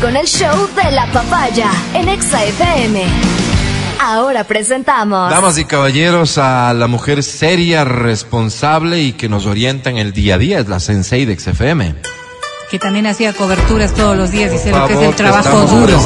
[0.00, 3.04] con el show de la papaya en Exa FM.
[4.00, 5.30] Ahora presentamos.
[5.30, 10.34] Damas y caballeros, a la mujer seria, responsable y que nos orienta en el día
[10.34, 11.94] a día, es la Sensei de XFM.
[12.70, 15.62] que también hacía coberturas todos los días y sé lo que es el te trabajo
[15.66, 15.98] duro.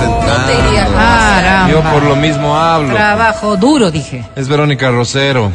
[1.70, 2.94] Yo por lo mismo hablo.
[2.94, 4.24] Trabajo duro, dije.
[4.36, 5.50] Es Verónica Rosero.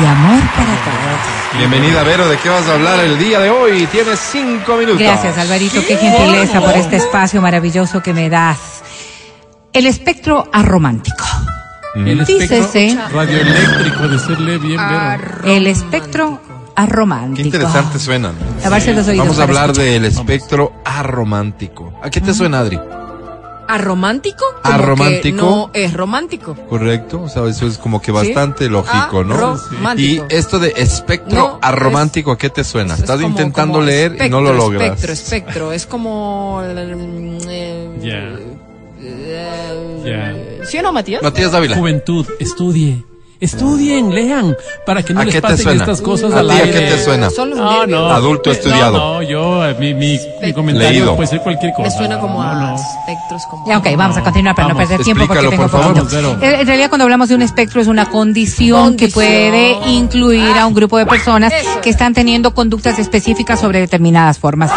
[0.00, 1.58] Y amor para todos.
[1.58, 2.28] Bienvenida, Vero.
[2.28, 3.86] ¿De qué vas a hablar el día de hoy?
[3.86, 4.98] Tienes cinco minutos.
[5.00, 5.80] Gracias, Alvarito.
[5.86, 8.82] Qué gentileza por este espacio maravilloso que me das.
[9.72, 11.24] El espectro aromántico.
[11.94, 15.40] El Dícese- espectro radioeléctrico de serle bien ver.
[15.44, 16.40] El espectro
[16.74, 17.36] aromántico.
[17.36, 18.32] Qué interesante suena.
[18.62, 19.26] Lavarse los oídos.
[19.26, 21.92] Vamos a hablar del espectro aromántico.
[22.02, 22.78] ¿A qué te suena, Adri?
[23.68, 24.44] ¿Aromántico?
[24.62, 25.36] Como Aromántico.
[25.36, 26.54] no es romántico.
[26.68, 29.56] Correcto, o sea, eso es como que bastante lógico, ¿no?
[29.96, 32.94] Y esto de espectro No, aromántico, ¿a qué te suena?
[32.94, 34.82] Es Estás como- intentando como leer y no lo logras.
[34.82, 35.72] Espectro, espectro.
[35.72, 36.60] Es como.
[36.64, 38.36] eh, Ya.
[39.02, 41.22] eh, ¿Sí o no, Matías?
[41.22, 41.76] Matías Dávila.
[41.76, 43.04] Juventud, estudie.
[43.44, 44.56] Estudien, lean,
[44.86, 45.82] para que no ¿A les qué te pasen suena?
[45.84, 46.72] estas cosas ¿A al ti a aire.
[46.72, 47.30] qué te suena?
[47.30, 48.10] Son los No, no.
[48.10, 48.92] Adulto Eh, estudiado.
[48.98, 51.16] No, no, yo, eh, mi, mi, mi comentario Leído.
[51.16, 51.88] puede ser cualquier cosa.
[51.88, 52.74] Me suena como No, a no.
[52.74, 53.42] espectros.
[53.50, 53.66] Como...
[53.68, 56.02] Ya, ok, vamos a continuar para no Vamos, perder tiempo porque explícalo, tengo por favor.
[56.04, 56.22] poquito.
[56.22, 56.60] Vamos, Vero.
[56.60, 59.12] En realidad, cuando hablamos de un espectro, es una condición, que Condición.
[59.12, 61.80] puede incluir a un grupo de personas Eso.
[61.82, 64.70] que están teniendo conductas específicas sobre determinadas formas.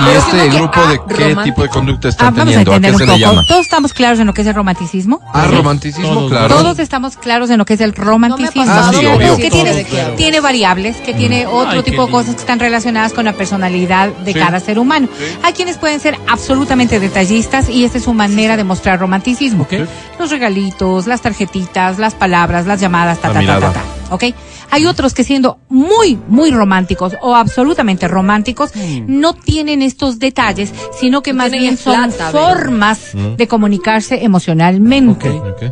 [0.00, 1.42] ¿Y Pero este que grupo de qué aromántico.
[1.44, 2.70] tipo de conducta Ah, están vamos a teniendo?
[2.72, 3.32] ¿A qué entender se un le poco.
[3.36, 3.44] llama?
[3.46, 5.20] Todos estamos claros en lo que es el romanticismo.
[5.32, 6.54] Ah, romanticismo, Todos, claro.
[6.56, 8.64] Todos estamos claros en lo que es el romanticismo.
[8.64, 8.92] No me ha pasado.
[8.92, 8.98] ¿no?
[8.98, 9.36] Ah, sí, obvio.
[9.36, 10.14] Que tiene, claro.
[10.14, 13.32] tiene variables, que tiene otro Ay, qué tipo de cosas que están relacionadas con la
[13.32, 14.38] personalidad de Sí.
[14.38, 15.08] cada ser humano.
[15.42, 19.64] Hay quienes pueden ser absolutamente detallistas y esta es su manera de mostrar romanticismo.
[19.64, 19.74] Ok.
[20.18, 24.14] Los regalitos, las tarjetitas, las palabras, las llamadas, ta, La ta, ta, ta, ta.
[24.14, 24.24] ¿Ok?
[24.70, 28.70] Hay otros que siendo muy, muy románticos o absolutamente románticos,
[29.06, 35.28] no tienen estos detalles, sino que No más bien son formas de comunicarse emocionalmente.
[35.28, 35.62] Ok.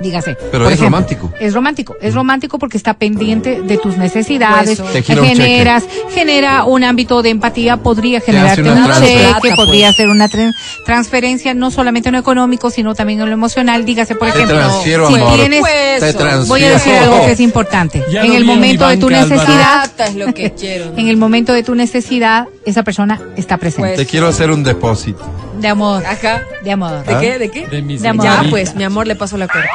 [0.00, 0.36] Dígase.
[0.52, 1.32] Pero por es romántico.
[1.40, 1.96] Es romántico.
[2.00, 4.78] Es romántico porque está pendiente de tus necesidades.
[4.80, 4.92] Hueso.
[4.92, 9.08] Te un generas, genera un ámbito de empatía, podría generarte una un transfer.
[9.08, 9.96] cheque, Plata, podría pues.
[9.96, 10.52] ser una tran-
[10.86, 13.84] transferencia, no solamente en lo económico, sino también en lo emocional.
[13.84, 15.34] Dígase, por Te ejemplo, transfiero, si amor.
[15.34, 15.62] tienes,
[15.98, 16.44] transfiero.
[16.46, 18.04] voy a decir algo que es importante.
[18.10, 20.86] Ya en el momento de tu necesidad, es lo que quiero.
[20.92, 20.98] ¿no?
[20.98, 23.88] en el momento de tu necesidad, esa persona está presente.
[23.94, 25.24] Pues- Te quiero hacer un depósito.
[25.58, 26.42] de amor, Acá.
[26.62, 27.04] de amor.
[27.04, 27.20] ¿De ¿Ah?
[27.20, 27.38] qué?
[27.38, 27.66] ¿De qué?
[27.66, 28.24] De mis De amor.
[28.24, 29.68] Ya, pues, mi amor, le paso la cuenta.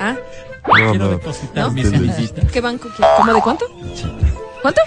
[0.00, 0.16] ¿Ah?
[0.66, 1.08] No, Quiero no.
[1.08, 1.70] depositar ¿No?
[1.70, 2.50] mis semillitas.
[2.50, 3.12] ¿Qué banco quiere?
[3.16, 3.66] ¿Cómo de cuánto?
[4.62, 4.80] ¿Cuánto?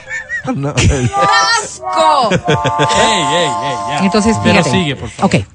[0.56, 2.30] No, ¡Asco!
[2.48, 4.00] Ey, ey, ey, ya.
[4.04, 4.70] Entonces, Pero fíjate.
[4.72, 5.34] sigue, por favor.
[5.36, 5.46] Ok.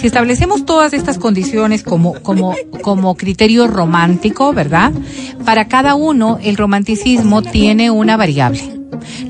[0.00, 4.92] Si establecemos todas estas condiciones como, como, como criterio romántico, ¿verdad?
[5.44, 8.74] Para cada uno, el romanticismo tiene una variable.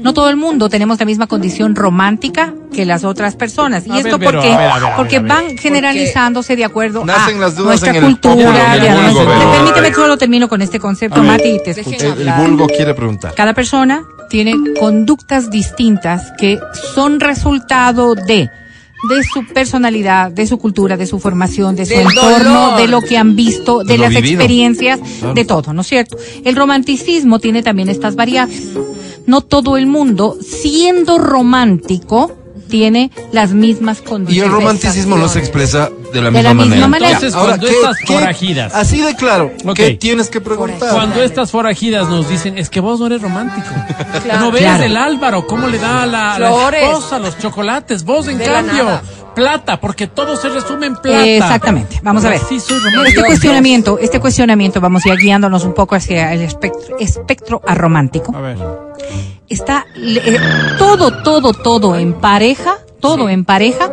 [0.03, 3.87] No todo el mundo tenemos la misma condición romántica que las otras personas.
[3.87, 5.29] ¿Y A esto a ver, a ver, a Porque ver.
[5.29, 8.77] van generalizándose de acuerdo Nacen a las dudas nuestra en cultura.
[8.77, 9.25] en el vulgo.
[9.53, 11.23] Permíteme, solo termino con este concepto.
[11.23, 12.13] Mati, y te Dejen escucho.
[12.15, 13.35] El, el vulgo quiere preguntar.
[13.35, 16.59] Cada persona tiene conductas distintas que
[16.95, 18.51] son resultado de
[19.09, 22.81] de su personalidad, de su cultura, de su formación, de su Del entorno, dolor.
[22.81, 24.41] de lo que han visto, de, las vivido.
[24.41, 25.01] experiencias,
[25.35, 26.17] de todo, ¿no es cierto?
[26.45, 28.71] El romanticismo tiene también estas variables.
[29.27, 32.33] No todo el mundo, siendo romántico,
[32.69, 34.53] tiene las mismas Y condiciones.
[34.53, 36.89] el romanticismo no se expresa de la De misma la misma manera.
[36.89, 37.11] manera.
[37.13, 39.53] Entonces, cuando estas forajidas- Así de claro.
[39.65, 39.75] Ok.
[39.77, 40.91] ¿Qué tienes que preguntar?
[40.93, 43.67] Cuando estas forajidas nos dicen, es que vos no eres romántico.
[44.25, 44.41] Claro.
[44.41, 44.85] no ves Claro.
[44.85, 48.05] el Álvaro, cómo le da a la, la esposa los chocolates.
[48.05, 49.01] Vos, en De cambio,
[49.35, 51.25] plata, porque todo se resume en plata.
[51.27, 52.01] Exactamente.
[52.03, 52.41] Vamos a ver.
[52.49, 57.63] Sí, soy Este cuestionamiento, este cuestionamiento, vamos ya guiándonos un poco hacia el espectro, espectro
[57.67, 58.35] aromántico.
[58.37, 58.57] A ver.
[59.49, 60.41] Está le- eh,
[60.79, 63.91] todo, todo, todo en pareja, todo en pareja,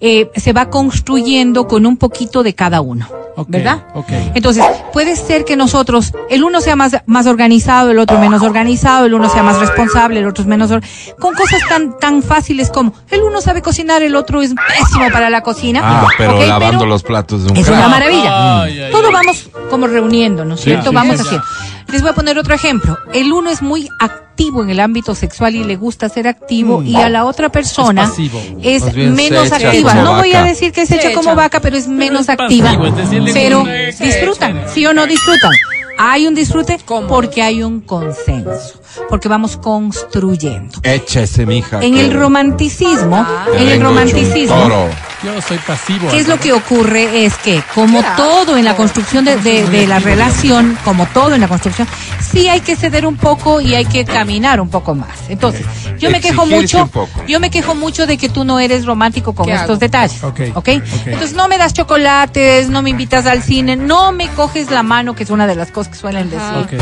[0.00, 3.08] eh, se va construyendo con un poquito de cada uno.
[3.48, 3.86] ¿Verdad?
[3.96, 4.06] ok.
[4.36, 9.06] Entonces, puede ser que nosotros, el uno sea más, más organizado, el otro menos organizado,
[9.06, 10.70] el uno sea más responsable, el otro es menos,
[11.18, 15.30] con cosas tan, tan fáciles como, el uno sabe cocinar, el otro es pésimo para
[15.30, 15.80] la cocina.
[15.82, 18.62] Ah, pero lavando Pero- los platos de un es una maravilla.
[18.62, 19.12] Ay, ay, Todo ay.
[19.12, 20.90] vamos como reuniendo, ¿no es cierto?
[20.90, 21.44] sí, vamos sí, haciendo.
[21.88, 22.96] Les voy a poner otro ejemplo.
[23.12, 26.96] El uno es muy activo en el ámbito sexual y le gusta ser activo y
[26.96, 29.14] a la otra persona Es pasivo.
[29.14, 29.90] menos activa.
[29.92, 31.34] como No voy a decir que se Se echa como echa.
[31.34, 32.66] vaca, pero es menos es activa.
[32.68, 33.70] pasivo, es decirle pero como
[34.00, 34.62] disfrutan.
[34.72, 35.52] ¿sí o no disfrutan?
[35.96, 37.06] Hay un disfrute ¿Cómo?
[37.06, 40.80] porque hay un consenso, porque vamos construyendo.
[40.82, 41.78] Échese, mija.
[41.84, 43.46] En el romanticismo, Ah.
[43.56, 44.88] en el romanticismo, toro.
[45.24, 46.08] Yo soy pasivo.
[46.10, 47.24] ¿Qué es lo que ocurre?
[47.24, 51.40] Es que, como todo en la construcción de, de- de la relación, como todo en
[51.40, 51.88] la construcción,
[52.20, 55.08] sí hay que ceder un poco y hay que caminar un poco más.
[55.30, 55.64] Entonces,
[55.98, 56.90] yo me quejo mucho,
[57.26, 59.78] yo me quejo mucho de que tú no eres romántico con ¿Qué estos hago?
[59.78, 60.22] detalles.
[60.22, 60.56] Ok, ¿ok?
[60.56, 60.68] ok.
[61.06, 65.14] Entonces, no me das chocolates, no me invitas al cine, no me coges la mano,
[65.14, 66.80] que es una de las cosas que suelen decir.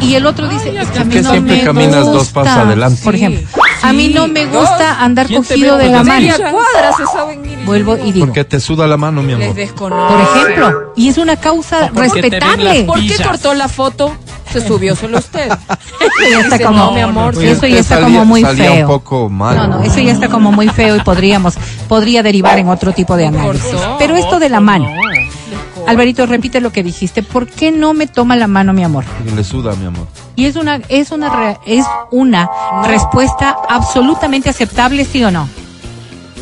[0.00, 2.56] Y el otro dice, es que a mí que no siempre me caminas dos pasos
[2.56, 3.00] adelante.
[3.02, 3.24] Por Sí.
[3.24, 4.60] ejemplo, a mí no me Dos.
[4.68, 6.20] gusta andar ¿Quién te cogido de la mano.
[6.20, 7.58] te Media cuadra se saben ir.
[7.64, 9.56] Vuelvo y digo, Porque te suda la mano, mi Les amor.
[9.56, 10.08] desconozco.
[10.14, 12.84] por ejemplo, y es una causa respetable.
[12.84, 14.14] ¿Por qué cortó la foto?
[14.52, 15.46] Se subió solo usted.
[15.50, 18.72] Eso ya está Dice, como, no, mi amor, eso ya está salía- como muy salía
[18.72, 18.86] feo.
[18.86, 19.56] un poco mal.
[19.56, 21.54] No, no, eso ya está como muy feo y podríamos,
[21.86, 23.70] podría derivar en otro tipo de análisis.
[23.72, 23.96] Cortó.
[23.98, 25.86] Pero esto de la mano, No.
[25.86, 27.22] Alvarito, repite lo que dijiste.
[27.22, 29.04] ¿Por qué no me toma la mano, mi amor?
[29.34, 30.06] Le suda, mi amor.
[30.38, 32.48] Y es una, es una, re- es una
[32.84, 35.48] respuesta absolutamente aceptable, sí o no.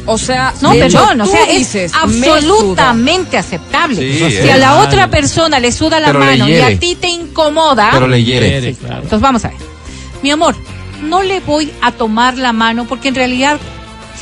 [0.05, 3.97] O sea, No, perdón, o sea, dices, es absolutamente aceptable.
[3.97, 7.09] Sí, si a la otra persona le suda la Pero mano y a ti te
[7.09, 8.75] incomoda, Pero le hiere.
[8.75, 8.97] Claro.
[8.97, 9.57] Entonces vamos a ver.
[10.23, 10.55] Mi amor,
[11.03, 13.59] no le voy a tomar la mano porque en realidad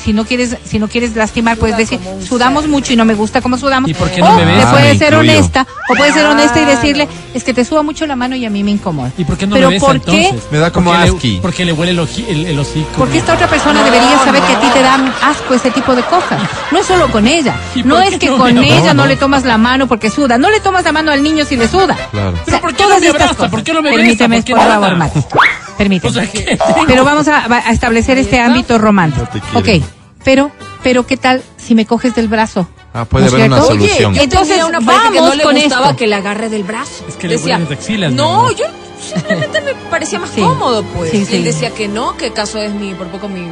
[0.05, 1.99] si no quieres si no quieres lastimar puedes decir
[2.29, 3.91] sudamos mucho y no me gusta cómo sudamos.
[3.91, 5.33] ¿Y por qué o me le puedes Me ser incluyo.
[5.33, 6.81] honesta o puedes ser honesta y Claro.
[6.81, 9.11] decirle es que te suda mucho la mano y a mí me incomoda.
[9.19, 10.27] ¿Y por qué no Pero me besa ¿por qué?
[10.29, 10.51] entonces?
[10.53, 11.39] Me da como Porque le- asqui.
[11.43, 12.89] porque le huele el, oji- el, el hocico.
[12.97, 16.03] Porque esta otra persona debería saber que a ti te da asco ese tipo de
[16.03, 16.41] cosas.
[16.71, 17.55] No es solo con ella.
[17.75, 20.39] ¿Y No es que no con me ella no le tomas la mano porque suda.
[20.39, 21.97] No le tomas la mano al niño si le suda.
[22.13, 22.35] Claro.
[22.45, 23.37] Pero ¿por qué todas no me estas abraza?
[23.37, 23.51] cosas.
[23.51, 23.91] ¿Por qué no me?
[23.91, 25.21] Permíteme, ¿Por favor, Mati.
[25.79, 26.11] Permíteme.
[26.11, 26.59] O sea, ¿qué?
[26.87, 29.27] Pero vamos a, a establecer este ámbito romántico.
[29.55, 29.69] Ok,
[30.25, 30.51] pero,
[30.83, 32.67] pero ¿qué tal si me coges del brazo?
[32.93, 33.63] Ah, puede ¿No es haber una?
[33.65, 34.15] Oye, solución.
[34.15, 35.97] yo Entonces, una pareja que no vamos le con gustaba esto.
[35.97, 37.05] que le agarre del brazo.
[37.09, 38.65] Es que le decía, las axilas, No, yo
[39.15, 40.41] simplemente me parecía más Sí.
[40.41, 41.11] cómodo, pues.
[41.11, 41.37] Sí, y sí.
[41.37, 43.49] él decía que no, que caso es mi, por poco mi...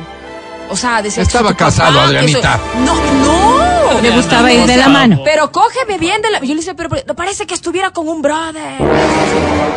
[0.72, 2.54] O sea, decía Estaba casado, papá, Adrianita.
[2.54, 4.00] eso- No, no.
[4.00, 5.20] Le gustaba ir de la mano.
[5.24, 6.40] Pero cógeme bien de la...
[6.40, 8.80] Yo le decía, pero, pero parece que estuviera con un brother.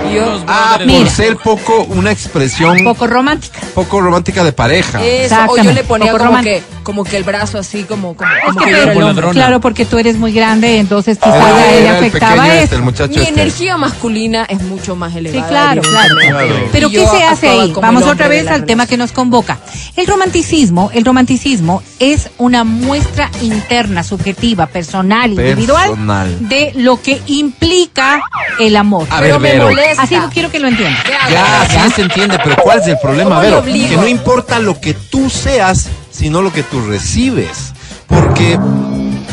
[0.09, 1.09] Y yo, Ah, por Mira.
[1.09, 3.59] ser poco, una expresión Un poco romántica.
[3.75, 5.03] poco romántica de pareja.
[5.05, 8.29] eso, o yo le ponía poco como que, como que el brazo así, como, como,
[8.31, 11.45] Es que que yo era el claro, porque tú eres muy grande, entonces quizás Era-
[11.55, 12.63] a él le era el afectaba eso.
[12.63, 13.29] este, el muchacho Mi este.
[13.29, 15.47] energía masculina es mucho más Sí, elevada.
[15.49, 16.15] claro, claro.
[16.29, 16.55] Claro.
[16.71, 17.73] Pero ¿qué se hace ahí?
[17.79, 19.59] Vamos otra vez al tema que nos convoca.
[19.95, 26.49] El romanticismo, el romanticismo es una muestra interna, subjetiva, personal, individual Personal.
[26.49, 28.21] de lo que implica
[28.59, 29.07] el amor.
[29.09, 29.69] A Pero ver, me Vero.
[29.69, 30.03] molesta.
[30.03, 31.03] Así quiero que lo entiendas.
[31.31, 33.55] Ya, sí se entiende, pero ¿cuál es el problema, ¿Cómo Vero?
[33.57, 33.89] lo obligo?
[33.89, 37.73] Que no importa lo que tú seas, sino lo que tú recibes.
[38.07, 38.57] Porque,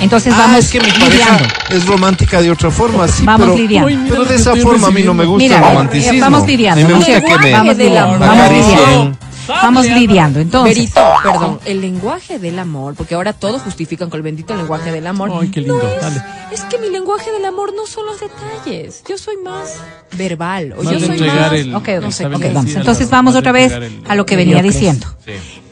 [0.00, 1.44] Entonces ah, vamos es que mi pareja lidiando.
[1.68, 3.86] es romántica de otra forma, sí, Vamos pero, lidiando.
[3.88, 5.58] Uy, mira pero lo de que esa estoy forma a mí no me gusta Mira,
[5.58, 6.20] el eh, romanticismo.
[6.20, 9.18] vamos lidiando, A mí me vamos gusta que me Vamos lidiando, me vamos acaricien.
[9.48, 10.76] Vamos lidiando, entonces.
[10.76, 15.06] Verito, perdón, el lenguaje del amor, porque ahora todos justifican con el bendito lenguaje del
[15.06, 15.30] amor.
[15.40, 16.22] Ay, qué lindo, No es, dale.
[16.52, 19.02] es que mi lenguaje del amor no son los detalles.
[19.08, 19.74] Yo soy más
[20.16, 20.74] verbal.
[20.76, 21.52] O Más yo soy más.
[21.52, 22.74] el- Ok, ok, no sé, saben ok, decir vamos.
[22.76, 25.06] Entonces vamos otra vez el- a lo que venía diciendo.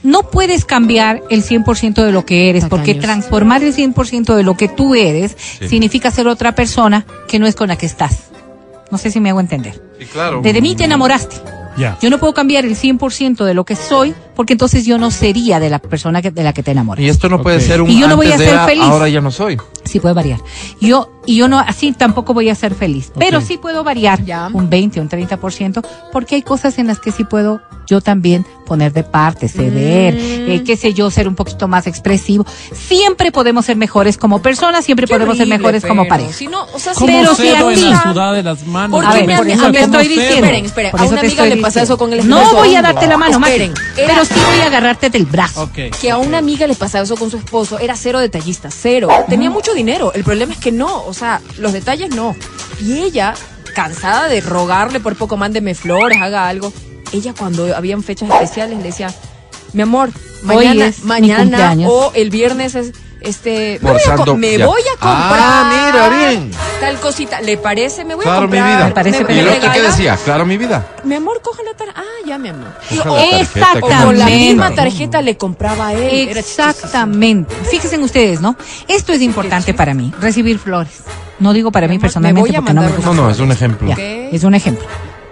[0.03, 4.57] No puedes cambiar el 100% de lo que eres, porque transformar el 100% de lo
[4.57, 5.37] que tú eres
[5.69, 8.31] significa ser otra persona que no es con la que estás.
[8.91, 9.81] No sé si me hago entender.
[9.99, 10.41] Sí, claro.
[10.43, 11.37] De, de mí te enamoraste.
[11.77, 11.97] Ya.
[12.01, 15.61] Yo no puedo cambiar el 100% de lo que soy, porque entonces yo no sería
[15.61, 17.03] de la persona que, de la que te enamoré.
[17.03, 18.85] Y esto no puede ser un Y yo no voy a ser feliz.
[18.85, 19.57] ahora ya no soy.
[19.85, 20.41] Sí puede variar.
[20.81, 24.49] Yo y yo no así tampoco voy a ser feliz, pero sí puedo variar Ya.
[24.53, 25.81] un 20, un 30%,
[26.13, 30.51] porque hay cosas en las que sí puedo yo también poner de parte, ceder, Mm.
[30.51, 32.47] eh, qué sé yo, ser un poquito más expresivo.
[32.73, 36.33] Siempre podemos ser mejores como personas, siempre Qué podemos ser mejores como pareja.
[36.33, 38.65] Si no, o sea, ¿Cómo si Pero no si a ti- la sudada de las
[38.67, 38.91] manos?
[39.01, 39.99] Porque A ver, me- estoy ¿cómo diciendo.
[39.99, 40.91] Esperen, esperen.
[40.93, 41.83] Por A eso una amiga le pasa diciendo.
[41.95, 42.57] eso con el No esposo.
[42.59, 45.63] voy a darte la mano, Esperen, era- pero sí voy a agarrarte del brazo.
[45.65, 45.79] Ok.
[46.01, 49.09] que a una amiga le pasaba eso con su esposo, era cero detallista, cero.
[49.29, 51.20] Tenía mucho dinero, el problema es que no, o sea,
[51.59, 52.35] los detalles no.
[52.81, 53.35] Y ella,
[53.75, 56.73] cansada de rogarle por poco, mándeme flores, haga algo,
[57.13, 59.15] ella cuando habían fechas especiales le decía,
[59.73, 60.11] mi amor,
[60.43, 65.41] mañana, mañana o el viernes es, este, me, voy a, me voy a comprar.
[65.41, 66.51] Ah, mira, bien.
[66.81, 68.05] Tal cosita, ¿le parece?
[68.05, 68.77] Me voy Claro, a mi comprar.
[68.77, 68.87] vida.
[68.87, 69.83] Me parece me- ¿Y qué regala.
[69.83, 70.19] decía?
[70.25, 70.87] Claro, mi vida.
[71.05, 72.01] Mi amor, coge la tarjeta.
[72.01, 72.69] Ah, ya, mi amor.
[73.09, 73.81] O- Exactamente.
[73.89, 76.37] que o con la misma tarjeta le compraba a él.
[76.37, 77.55] Exactamente.
[77.71, 78.57] Fíjense en ustedes, ¿no?
[78.89, 81.01] Esto es importante para mí, recibir flores.
[81.39, 83.07] No digo para Mi mí personalmente porque no me gusta.
[83.07, 83.89] No, no, es un ejemplo.
[83.89, 84.87] Ya, es un ejemplo.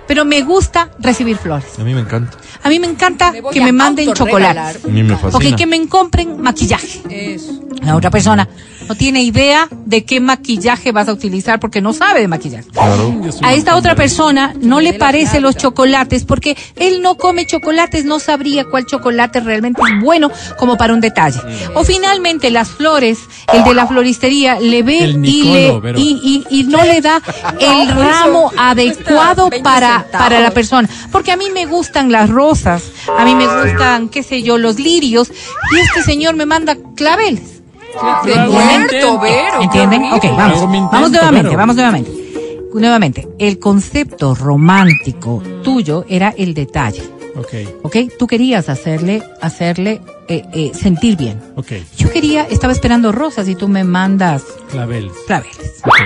[0.09, 1.79] Pero me gusta recibir flores.
[1.79, 2.37] A mí me encanta.
[2.63, 4.85] A mí me encanta Me que me manden chocolates.
[4.85, 5.51] A mí me fascina.
[5.51, 7.03] Ok, que me compren maquillaje.
[7.11, 7.61] Eso.
[7.83, 8.49] La otra persona,
[8.89, 12.69] no tiene idea de qué maquillaje vas a utilizar porque no sabe de maquillaje.
[12.71, 13.15] Claro.
[13.23, 17.47] Yo soy A esta otra persona no le parecen los chocolates porque él no come
[17.47, 21.39] chocolates, no sabría cuál chocolate realmente es bueno como para un detalle.
[21.75, 23.19] O finalmente las flores,
[23.53, 27.21] el de la floristería le ve y, le, y, y- y no le da
[27.61, 30.89] el ramo adecuado 20 para, para la persona.
[31.13, 32.83] Porque a mí me gustan las rosas,
[33.19, 37.58] a mí me gustan, qué sé yo, los lirios y este señor me manda claveles.
[38.25, 39.19] De muerto.
[39.21, 39.63] Vero.
[39.63, 40.13] ¿Entienden?
[40.13, 40.63] Ok, vamos.
[40.63, 42.11] Intento, vamos nuevamente, pero- vamos nuevamente.
[42.75, 47.03] Nuevamente, el concepto romántico tuyo era el detalle,
[47.37, 47.97] Ok, ¿ok?
[48.19, 51.41] Tú querías hacerle, hacerle eh, eh, sentir bien.
[51.57, 51.73] ok.
[51.97, 55.13] Yo quería, estaba esperando rosas y tú me mandas Claveles.
[55.27, 55.81] claveles.
[55.85, 55.97] Ok,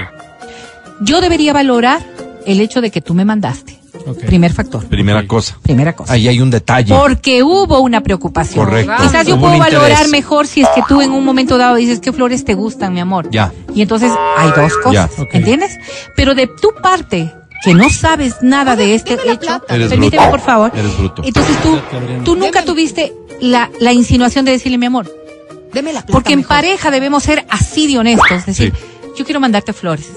[1.01, 2.01] Yo debería valorar
[2.47, 3.79] el hecho de que tú me mandaste.
[4.27, 4.85] Primer factor.
[4.87, 5.57] Primera cosa.
[5.63, 6.13] Primera cosa.
[6.13, 6.95] Ahí hay un detalle.
[6.95, 8.65] Porque hubo una preocupación.
[8.65, 8.93] Correcto.
[9.03, 10.11] Quizás yo Hubo puedo valorar interés.
[10.11, 13.01] mejor si es que tú en un momento dado dices qué flores te gustan, mi
[13.01, 13.29] amor.
[13.31, 13.53] Ya.
[13.75, 15.25] Y entonces hay dos cosas, Ya.
[15.33, 15.79] ¿entiendes?
[16.17, 17.33] Pero de tu parte,
[17.65, 20.31] que no sabes nada de este hecho, permíteme bruto.
[20.31, 20.73] por favor.
[20.75, 21.23] Eres bruto.
[21.25, 21.79] Entonces tú,
[22.25, 25.11] tú nunca Deme- tuviste la, la insinuación de decirle mi amor.
[25.73, 26.57] Deme la plata Porque en mejor.
[26.57, 28.45] pareja debemos ser así de honestos.
[28.47, 28.75] Decir,
[29.17, 30.09] yo quiero mandarte flores.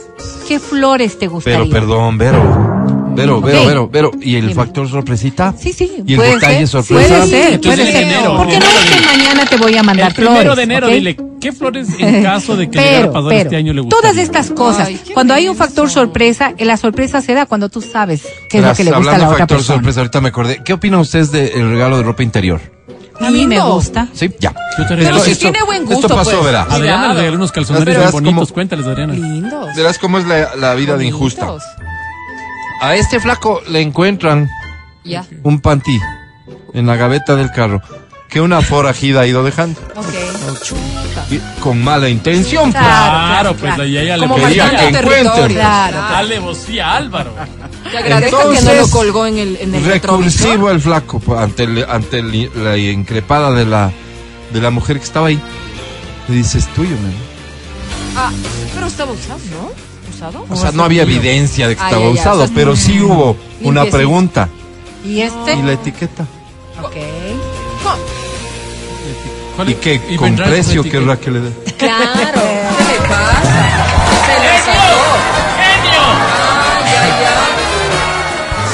[0.48, 1.60] ¿Qué flores te gustaría?
[1.60, 2.85] Pero perdón, Vero.
[3.16, 3.46] Vero, Ok.
[3.46, 4.12] Vero, Vero.
[4.22, 4.54] ¿Y el Dime.
[4.56, 5.54] factor sorpresita?
[5.58, 6.04] Sí, sí.
[6.06, 7.08] ¿Y el puede detalle ser, sorpresa?
[7.18, 8.04] Puede ser, Entonces, puede ser.
[8.04, 10.56] enero, Porque no es que mañana te voy a mandar El primero flores.
[10.58, 13.56] de enero, dile, ¿qué flores en caso de que llegara a Pero, pasar pero, este
[13.56, 14.02] año le gustaría?
[14.12, 16.00] todas estas cosas, Ay, cuando hay un factor menso.
[16.02, 19.12] sorpresa, eh, la sorpresa se da cuando tú sabes qué es lo que le gusta
[19.12, 20.62] a hablando la de factor sorpresa, ahorita me acordé.
[20.64, 22.60] ¿Qué opinan ustedes del regalo de ropa interior?
[23.22, 24.10] A mí me gusta.
[24.12, 24.54] Sí, ya.
[24.90, 25.44] Pero si esto.
[25.50, 26.46] tiene buen gusto, Esto pasó, pues.
[26.48, 26.68] verás.
[26.70, 27.66] Adriana le regaló unos bien
[28.12, 28.22] bonitos.
[28.22, 29.14] cómo- Cuéntales, Adriana.
[29.14, 29.74] Lindos.
[29.74, 31.48] Verás cómo es la, la vida de injusta.
[32.86, 34.48] A este flaco le encuentran
[35.44, 36.00] un panty
[36.74, 37.82] en la gaveta del carro
[38.30, 39.80] que una forajida ha ido dejando.
[39.96, 40.06] Ok.
[41.32, 42.72] Y- con mala intención.
[42.72, 42.84] pues.
[42.84, 45.54] Claro, pues ahí ella le Como marcando que encuentren.
[45.54, 45.98] Claro.
[45.98, 47.34] Dale vocía, Álvaro.
[47.90, 51.40] Te agradezco que no Entonces, lo colgó en el, en el Recursivo el flaco pues,
[51.40, 53.92] ante, el- ante el- la increpada de la,
[54.54, 55.40] de la mujer que estaba ahí.
[56.28, 57.14] Le dice, es tuyo, man.
[58.16, 58.32] Ah,
[58.74, 59.95] pero estaba usado, ¿no?
[60.50, 63.02] O sea, no había evidencia de que estaba ya, ya, usado, o sea, pero sí
[63.02, 64.50] hubo una pregunta.
[65.04, 65.56] ¿Y este?
[65.56, 66.24] ¿Y la etiqueta?
[66.82, 66.96] Ok.
[67.84, 67.92] No,
[69.56, 69.78] ¿Cuál ¿Y es?
[69.80, 70.02] qué?
[70.10, 71.52] Y ¿Con vendrá precio querrá que le dé?
[71.78, 71.96] claro.
[72.78, 73.86] ¿Qué le pasa?
[74.26, 75.06] Se la sacó.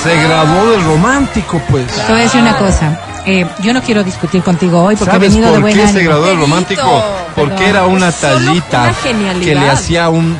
[0.03, 1.85] Se graduó del romántico, pues.
[1.87, 2.99] Te voy a decir una cosa.
[3.27, 6.03] Eh, yo no quiero discutir contigo hoy porque he ¿Sabes venido de por qué se
[6.03, 7.03] graduó del romántico?
[7.35, 7.69] Porque Perdón.
[7.69, 9.45] era una Solo tallita una genialidad.
[9.45, 10.35] que le hacía un,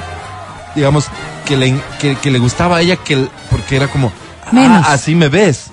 [0.76, 1.06] digamos,
[1.46, 4.12] que le, que, que le gustaba a ella, que, porque era como,
[4.56, 5.66] ah, así me ves.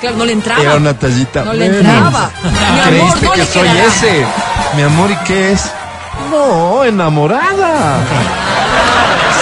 [0.00, 0.60] Claro, no le entraba.
[0.62, 1.44] Era una tallita.
[1.44, 1.84] No le menos.
[1.84, 2.30] entraba.
[2.42, 3.84] Amor, ¿Creíste no que le soy quedará.
[3.86, 4.26] ese?
[4.76, 5.70] Mi amor, ¿y qué es?
[6.30, 7.98] No, enamorada.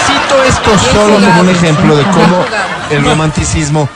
[0.07, 2.45] Cito esto solo como un ejemplo de cómo
[2.91, 3.89] el romanticismo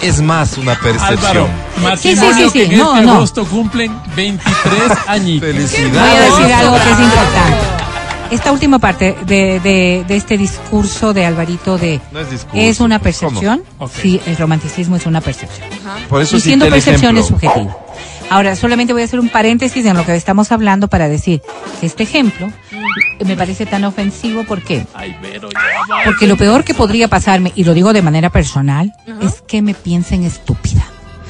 [0.00, 1.48] es más una Álvaro, percepción.
[1.82, 3.12] matrimonio Sí, sí, sí, que en No, este no.
[3.14, 5.48] agosto cumplen 23 añitos.
[5.48, 6.36] Voy a Felicidades.
[6.38, 7.56] decir algo que es importante.
[8.32, 12.80] Esta última parte de, de, de este discurso de Alvarito de No es discurso, es
[12.80, 13.62] una percepción.
[13.92, 15.68] Sí, el romanticismo es una percepción.
[16.08, 17.76] Por eso y siendo percepción es subjetiva.
[18.30, 21.42] Ahora, solamente voy a hacer un paréntesis en lo que estamos hablando para decir
[21.80, 22.50] que este ejemplo
[23.26, 24.44] me parece tan ofensivo.
[24.44, 24.86] ¿Por qué?
[26.06, 29.74] Porque lo peor que podría pasarme, y lo digo de manera personal, es que me
[29.74, 30.81] piensen estúpida.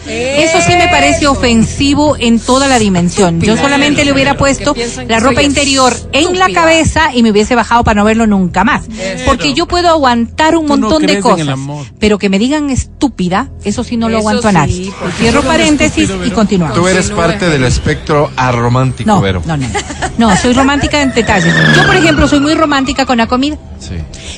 [0.06, 3.40] Eso sí me parece ofensivo en toda la dimensión.
[3.40, 4.75] Yo solamente le hubiera puesto
[5.09, 8.85] la ropa interior en la cabeza y me hubiese bajado para no verlo nunca más.
[9.26, 11.59] Porque yo puedo aguantar un montón de cosas,
[11.99, 14.92] pero que me digan estúpida, eso sí no lo aguanto a nadie.
[15.18, 16.76] Cierro paréntesis y continuamos.
[16.76, 19.42] Tú eres parte del espectro aromántico, No, Vero.
[19.47, 19.66] no, no.
[20.18, 21.54] No, soy romántica en detalles.
[21.75, 23.94] Yo, por ejemplo, soy muy romántica con la comida Sí.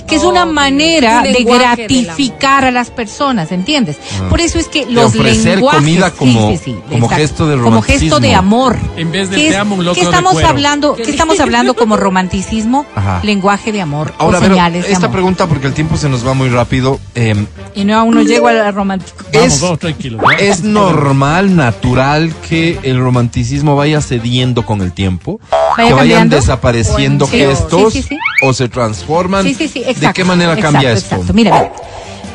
[0.06, 3.97] que es una un manera de gratificar a las personas, ¿entiendes?
[4.21, 4.28] Ah.
[4.30, 5.12] Por eso es que los
[5.61, 8.39] comida como- sí, sí, como gesto de como gesto de romanticismo.
[8.39, 8.77] amor.
[8.97, 10.95] En vez de ¿Qué te amo, un loco ¿Qué estamos hablando?
[10.97, 12.87] ¿Qué estamos hablando como romanticismo?
[12.95, 13.21] Ajá.
[13.23, 15.13] Lenguaje de amor Ahora, o señales de esta amor.
[15.13, 16.99] pregunta, porque el tiempo se nos va muy rápido.
[17.15, 17.35] eh,
[17.75, 19.25] Y no aún no llego al romántico.
[19.33, 20.21] Vamos, es, vamos, tranquilos.
[20.23, 20.31] ¿no?
[20.33, 25.41] ¿Es normal, natural que el romanticismo vaya cediendo con el tiempo?
[25.51, 26.37] ¿Vaya que vayan cambiando?
[26.37, 28.19] desapareciendo gestos Sí, sí, sí.
[28.43, 29.45] o se transforman.
[29.45, 30.07] Sí, sí, sí, exacto.
[30.09, 31.15] ¿De qué manera exacto, cambia esto?
[31.17, 31.33] Exacto.
[31.35, 31.73] Mira, mira.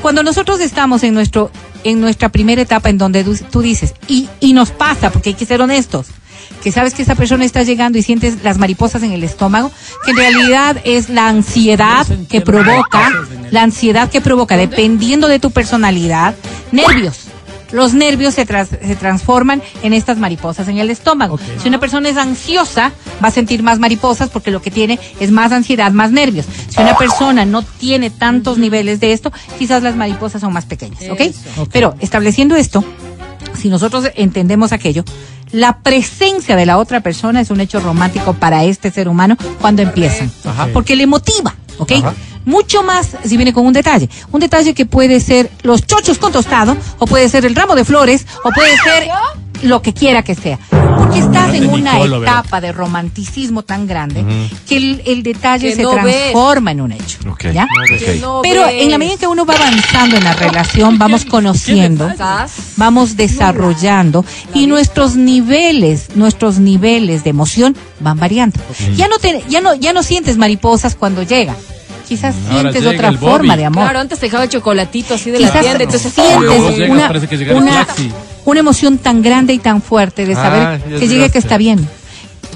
[0.02, 1.52] Cuando nosotros estamos en nuestro
[1.84, 5.46] en nuestra primera etapa en donde tú, dices, y, y nos pasa, porque hay que
[5.46, 6.08] ser honestos,
[6.64, 9.72] que sabes que esa persona está llegando y sientes las mariposas en el estómago,
[10.06, 13.12] que en realidad es la ansiedad que provoca,
[13.52, 16.36] la ansiedad que provoca, dependiendo de tu personalidad,
[16.72, 17.29] nervios.
[17.72, 21.40] Los nervios se, tras- se transforman en estas mariposas en el estómago.
[21.62, 22.92] Si una persona es ansiosa,
[23.24, 26.46] va a sentir más mariposas porque lo que tiene es más ansiedad, más nervios.
[26.70, 31.02] Si una persona no tiene tantos niveles de esto, quizás las mariposas son más pequeñas,
[31.10, 31.22] ¿ok?
[31.72, 32.84] Pero estableciendo esto,
[33.60, 35.04] si nosotros entendemos aquello,
[35.52, 39.82] la presencia de la otra persona es un hecho romántico para este ser humano cuando
[39.82, 40.68] empiezan, Ajá.
[40.74, 41.92] porque le motiva, ¿ok?
[41.94, 42.14] Ajá.
[42.46, 44.10] Mucho más si viene con un detalle.
[44.32, 47.86] Un detalle que puede ser los chochos con tostado, o puede ser el ramo de
[47.86, 49.10] flores, o puede ser
[49.62, 50.58] lo que quiera que sea.
[50.98, 54.24] Porque estás en una etapa de romanticismo tan grande
[54.68, 56.04] que el, el detalle Que se no ves.
[56.16, 57.20] transforma en un hecho.
[58.42, 62.10] Pero en la medida que uno va avanzando en la relación, vamos conociendo,
[62.78, 68.60] vamos desarrollando y nuestros niveles, nuestros niveles de emoción van variando.
[68.96, 71.56] Ya no te, ya no, ya no sientes mariposas cuando llega.
[72.10, 73.84] Quizás Ahora sientes otra forma de amor.
[73.84, 76.94] Claro, antes te dejaba el chocolatito así de la Quizás tienda, entonces Luego sientes llega,
[76.94, 77.88] una, parece que llegaron una,
[78.46, 81.88] una emoción tan grande y tan fuerte de saber Ah, que llegue que está bien,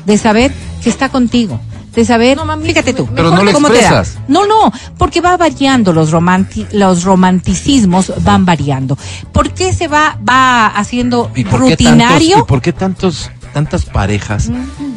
[0.06, 0.52] de saber
[0.84, 1.62] que está contigo,
[1.94, 4.04] de saber, No, mami, fíjate tú, Pero no lo ¿cómo te da?
[4.28, 8.98] No, no, porque va variando los romanti los romanticismos van variando.
[9.32, 12.38] ¿Por qué se va va haciendo ¿Y por qué rutinario?
[12.38, 14.50] tantos, y por qué tantos tantas parejas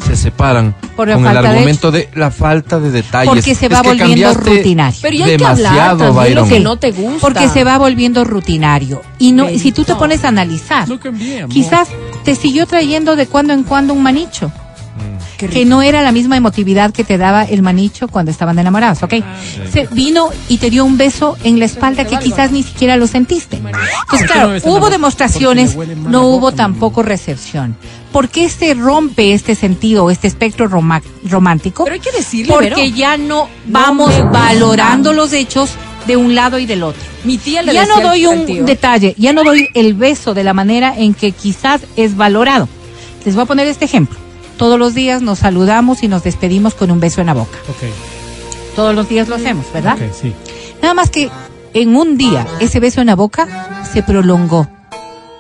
[0.07, 3.29] se separan Por con el de argumento de, la falta de detalles?
[3.29, 4.99] Porque se Es va que volviendo rutinario.
[5.03, 7.21] Pero ya hay que hablar demasiado, también lo que no te gusta.
[7.21, 9.03] Porque se va volviendo rutinario.
[9.19, 11.51] Y no, y si tú te pones a analizar, No cambié, amor.
[11.51, 11.89] quizás
[12.25, 14.51] te siguió trayendo de cuando en cuando un manicho.
[15.37, 19.15] Que no era la misma emotividad que te daba el manicho cuando estaban enamorados, ¿ok?
[19.71, 23.07] Se vino y te dio un beso en la espalda que quizás ni siquiera lo
[23.07, 23.57] sentiste.
[23.57, 27.77] Entonces, ¿Por qué claro, hubo demostraciones, no hubo tampoco recepción.
[28.13, 31.85] ¿Por qué se rompe este sentido, este espectro romántico?
[31.85, 35.73] Pero hay que decirle, Porque ya no vamos valorando los hechos
[36.07, 37.03] de un lado y del otro.
[37.25, 40.45] Mi tía le Ya no doy un tío, detalle, ya no doy el beso de
[40.45, 42.69] la manera en que quizás es valorado.
[43.25, 44.17] Les voy a poner este ejemplo.
[44.57, 47.59] Todos los días nos saludamos y nos despedimos con un beso en la boca.
[48.75, 49.99] Todos los días lo hacemos, ¿verdad?
[50.19, 50.35] sí.
[50.83, 51.31] Nada más que
[51.75, 54.69] en un día ese beso en la boca se prolongó.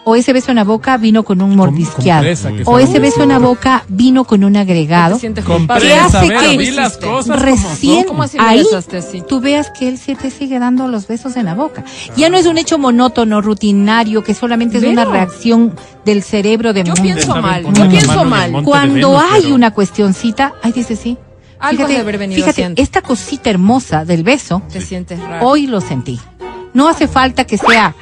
[0.08, 2.22] O ese beso en la boca vino con un mordisqueado.
[2.22, 5.14] que o ese beso en la boca vino con un agregado.
[5.16, 5.88] te sientes Con culpable.
[5.88, 8.04] ¿Qué presa, hace que las cosas recién son.
[8.04, 9.22] ¿Cómo así me ahí así?
[9.28, 11.82] tú veas que él se te sigue dando los besos en la boca.
[12.16, 16.84] Ya no es un hecho monótono, rutinario, que solamente es una reacción del cerebro de
[16.84, 18.62] Yo pienso mal, yo pienso mal.
[18.62, 21.18] Cuando Venus, hay pero- una cuestioncita, ay, dice sí.
[21.58, 22.80] Algo has de haber venido fíjate, haciendo.
[22.80, 25.48] esta cosita hermosa del beso, Te sientes raro.
[25.48, 26.20] hoy lo sentí.
[26.74, 27.94] No hace falta que sea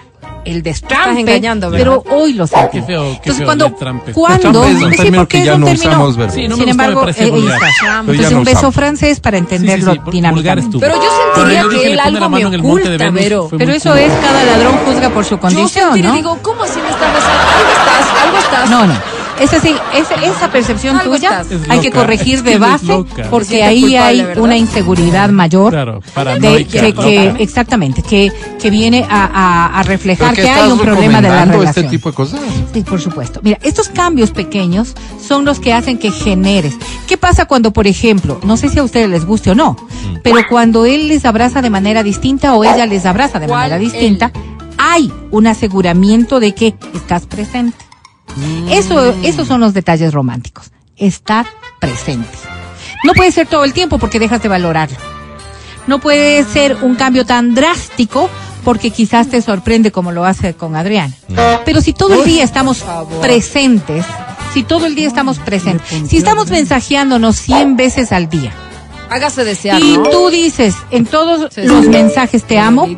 [0.45, 1.85] el destrampe, engañando, ¿verdad?
[2.05, 2.79] pero hoy lo sentí.
[2.81, 5.45] Qué feo, qué Entonces feo cuando, cuando, Trampe es un sí, término porque que es
[5.47, 6.13] ya un no término-
[6.57, 7.01] sin embargo.
[7.05, 7.37] Pero
[8.13, 10.79] Entonces un beso francés para entenderlo Sí, sí, sí, dinámicamente.
[10.79, 11.03] Pero yo
[11.35, 15.11] sentiría Pero yo que él algo me oculta, Pero muy eso es cada ladrón juzga
[15.11, 16.15] por su Yo condición, sentiría, ¿no?
[16.17, 17.43] digo, ¿cómo así me estás besando?
[17.59, 18.71] Algo estás, algo estás.
[18.71, 19.14] No, no.
[19.41, 21.41] Es así, esa, esa percepción Algo tuya.
[21.41, 24.43] Es hay que corregir de base porque ahí culpable, hay ¿verdad?
[24.45, 26.01] una inseguridad mayor Claro,
[26.41, 31.21] de que, exactamente que, que viene a, a- a ¿Pero reflejar que hay un problema
[31.21, 31.85] de la recomendando relación.
[31.87, 32.41] este tipo de cosas?
[32.73, 33.41] Sí, por supuesto.
[33.43, 36.77] Mira, estos cambios pequeños son los que hacen que generes.
[37.09, 39.73] ¿Qué pasa cuando, por ejemplo, no sé si a ustedes les guste o no,
[40.05, 40.19] Mm.
[40.23, 43.77] pero cuando él les abraza de manera distinta o ella les abraza de ¿Cuál manera
[43.77, 43.83] él?
[43.91, 44.31] distinta,
[44.79, 47.77] hay un aseguramiento de que estás presente.
[48.37, 48.69] Mm.
[48.69, 50.71] Eso, esos son los detalles románticos.
[50.97, 51.47] Estar
[51.81, 52.29] presente.
[53.05, 54.97] No puede ser todo el tiempo porque dejas de valorarlo.
[55.87, 58.31] No puede ser un cambio tan drástico
[58.65, 61.15] porque quizás te sorprende como lo hace con Adrián.
[61.65, 62.85] Pero si todo el día estamos
[63.21, 64.07] presentes,
[64.55, 68.53] si todo el día estamos presentes, si estamos mensajeándonos 100 veces al día
[69.11, 70.03] Hágase desear, y ¿no?
[70.11, 71.89] tú dices en todos Sí, los sí.
[71.91, 72.89] mensajes te amo,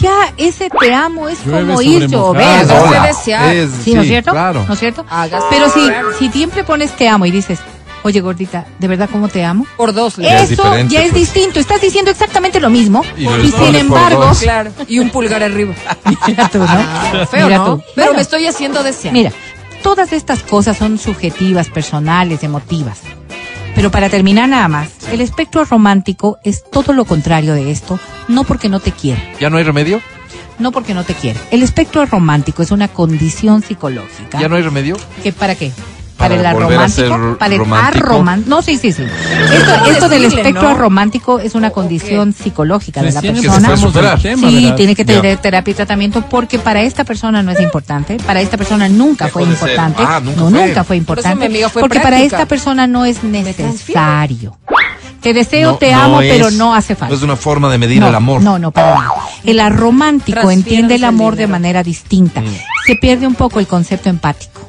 [0.00, 2.42] ya ese te amo es Llueve como ir llover.
[2.44, 3.06] Hágase Hola.
[3.06, 3.54] desear.
[3.54, 4.30] Es- ¿Sí, ¿no es cierto?
[4.32, 4.64] Claro.
[4.66, 5.04] ¿No es cierto?
[5.08, 5.80] Hágase Pero si,
[6.18, 7.60] si siempre pones te amo y dices,
[8.02, 9.64] oye gordita, ¿de verdad cómo te amo?
[9.76, 10.18] Por dos.
[10.18, 11.20] le- Ya es Eso diferente, ya es pues.
[11.22, 11.60] distinto.
[11.60, 13.02] Estás diciendo exactamente lo mismo.
[13.16, 14.28] Y sin embargo.
[14.40, 14.72] Claro.
[14.88, 15.74] Y un pulgar arriba.
[16.26, 17.26] mira tú, ¿no?
[17.26, 17.64] Feo, Mira ¿no?
[17.76, 17.82] tú.
[17.94, 19.12] Pero Bueno, me estoy haciendo desear.
[19.14, 19.30] Mira,
[19.82, 23.00] todas estas cosas son subjetivas, personales, emotivas.
[23.74, 28.44] Pero para terminar nada más, el espectro romántico es todo lo contrario de esto, no
[28.44, 30.00] porque no te quiera, ¿Ya no hay remedio?
[30.58, 31.40] no porque no te quiera.
[31.50, 34.40] El espectro romántico es una condición psicológica.
[34.40, 34.96] ¿Ya no hay remedio?
[35.22, 35.72] ¿Que ¿Para qué?
[36.16, 38.06] Para Para, el aromántico, para el romántico.
[38.06, 38.50] arromántico.
[38.50, 39.02] No, sí, sí, sí.
[39.02, 40.74] Esto, ¿Cómo esto del espectro no?
[40.76, 43.74] romántico es una ¿O- o condición psicológica de la que persona.
[43.74, 44.76] el tema, Sí, ¿verdad?
[44.76, 48.56] tiene que tener terapia y tratamiento porque para esta persona no es importante, para esta
[48.56, 50.66] persona nunca Dejó fue importante, Ah, nunca no fue.
[50.68, 54.56] nunca fue importante, fue porque para esta persona no es necesario.
[55.20, 57.10] Te deseo, No- te no amo, es- pero no hace falta.
[57.12, 58.42] No es una forma de medir no, el amor.
[58.42, 59.10] No, no, para nada.
[59.42, 62.40] El romántico Transfiéranse entiende el el amor de manera distinta.
[62.42, 62.44] Mm.
[62.86, 64.63] Se pierde un poco el concepto empático.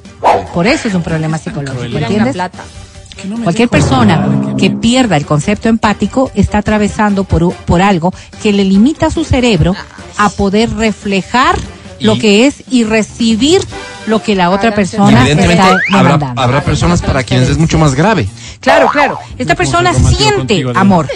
[0.54, 2.36] Por eso es un problema psicológico, ¿entiendes?
[2.36, 8.64] no Cualquier persona que pierda el concepto empático está atravesando por, por algo que le
[8.66, 9.74] limita a su cerebro
[10.18, 11.56] a poder reflejar
[12.00, 13.62] lo que es y recibir
[14.08, 15.68] lo que la otra persona Evidentemente está
[15.98, 16.42] habrá, demandando.
[16.42, 18.28] habrá personas para quienes es mucho más grave.
[18.60, 19.18] Claro, claro.
[19.38, 21.08] Esta persona siente amor.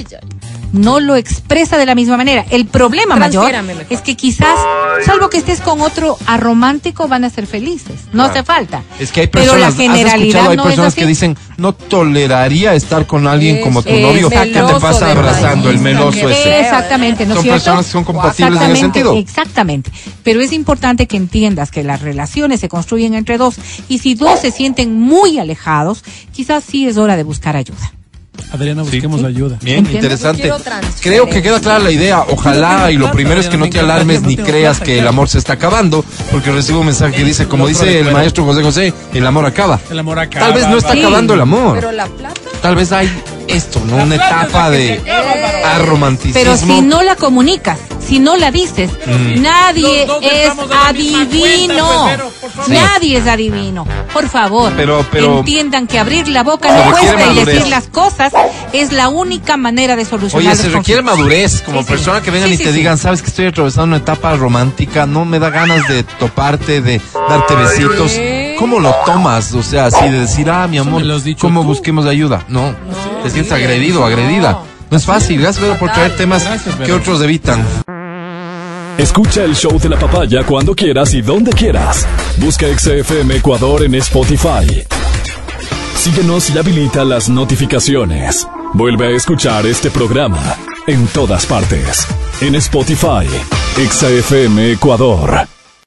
[0.71, 2.45] No lo expresa de la misma manera.
[2.49, 3.51] El problema mayor
[3.89, 4.55] es que quizás,
[5.05, 8.01] salvo que estés con otro aromántico, van a ser felices.
[8.13, 8.84] No hace falta.
[8.99, 10.49] Es que hay Pero personas, la ¿has generalidad escuchado?
[10.51, 11.01] Hay no es personas así.
[11.01, 14.29] que dicen, no toleraría estar con alguien como tu novio.
[14.29, 16.60] ¿Qué te pasa abrazando el meloso que ese?
[16.62, 17.55] Exactamente, ¿no Son cierto?
[17.58, 19.17] personas que son compatibles en ese Exactamente, sentido.
[19.17, 19.91] Exactamente.
[20.23, 23.55] Pero es importante que entiendas que las relaciones se construyen entre dos
[23.88, 26.03] y si dos se sienten muy alejados,
[26.34, 27.93] quizás sí es hora de buscar ayuda.
[28.52, 29.58] Adriana, busquemos ayuda.
[29.62, 30.52] Bien, interesante.
[31.02, 32.24] Creo que queda clara la idea.
[32.30, 35.38] Ojalá, y lo primero es que no te alarmes ni creas que el amor se
[35.38, 39.26] está acabando, porque recibo un mensaje que dice, como dice el maestro José José, el
[39.26, 39.80] amor acaba.
[39.90, 40.48] El amor acaba.
[40.48, 41.76] Tal vez no está acabando el amor.
[41.76, 42.42] Pero la plata.
[42.62, 43.10] Tal vez hay
[43.50, 43.98] esto, ¿no?
[43.98, 45.02] Una etapa de
[45.66, 46.34] aromanticismo.
[46.40, 49.42] Pero si no la comunicas, si no la dices, Mm.
[49.42, 50.52] nadie es
[50.88, 52.06] adivino.
[52.08, 52.18] cuenta,
[52.50, 52.70] favor.
[52.70, 53.86] Nadie es adivino.
[54.14, 58.34] Por favor, Pero- pero- entiendan que abrir la boca no cuesta y decir las cosas
[58.74, 61.18] es la única manera de solucionar Oye, los se requiere conflictos.
[61.20, 61.90] madurez como Sí, sí.
[61.94, 62.78] persona que vengan Sí, y sí, te sí.
[62.78, 67.00] digan, sabes que estoy atravesando una etapa romántica, no me da ganas de toparte, de
[67.30, 68.12] darte besitos.
[68.14, 68.56] ¿Qué?
[68.58, 69.54] ¿Cómo lo tomas?
[69.54, 71.04] O sea, así de decir, ah, mi amor,
[71.40, 71.68] ¿cómo tú.
[71.68, 72.44] busquemos ayuda?
[72.50, 72.76] No,
[73.23, 74.60] te sientes agredido, agredida.
[74.89, 75.41] No es fácil.
[75.41, 77.65] Gracias, Vero, por traer temas Gracias, que otros evitan.
[78.97, 82.05] Escucha el show de la papaya cuando quieras y donde quieras.
[82.38, 84.84] Busca XFM Ecuador en Spotify.
[85.95, 88.47] Síguenos y habilita las notificaciones.
[88.73, 90.55] Vuelve a escuchar este programa
[90.88, 92.08] en todas partes.
[92.41, 93.27] En Spotify.
[93.77, 95.59] XFM Ecuador.